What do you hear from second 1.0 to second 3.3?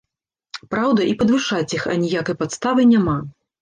і падвышаць іх аніякай падставы няма.